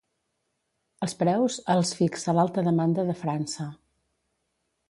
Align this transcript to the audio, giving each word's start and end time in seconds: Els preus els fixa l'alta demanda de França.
Els 1.07 1.13
preus 1.19 1.59
els 1.75 1.93
fixa 1.99 2.37
l'alta 2.39 2.65
demanda 2.71 3.07
de 3.11 3.17
França. 3.23 3.71